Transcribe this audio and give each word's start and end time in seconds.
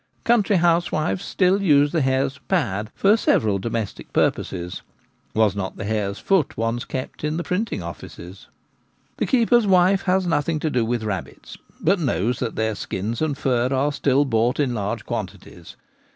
Country 0.23 0.55
housewives 0.55 1.23
still 1.23 1.61
use 1.61 1.91
the 1.91 2.01
hare's 2.01 2.39
'pad' 2.39 2.91
for 2.95 3.15
several 3.15 3.59
domestic 3.59 4.11
purposes— 4.13 4.81
was 5.35 5.55
not 5.55 5.77
the 5.77 5.85
hare's 5.85 6.17
foot 6.17 6.57
once 6.57 6.85
kept 6.85 7.23
in 7.23 7.37
the 7.37 7.43
printing 7.43 7.83
offices? 7.83 8.47
The 9.17 9.27
keeper's 9.27 9.67
wife 9.67 10.01
has 10.05 10.25
nothing 10.25 10.59
to 10.61 10.71
do 10.71 10.83
with 10.83 11.03
rabbits,, 11.03 11.55
but 11.79 11.99
knows 11.99 12.39
that 12.39 12.55
their 12.55 12.73
skins 12.73 13.21
and 13.21 13.37
fur 13.37 13.67
are 13.67 13.91
still 13.93 14.25
bought 14.25 14.59
in 14.59 14.73
large 14.73 15.05
quantities. 15.05 15.75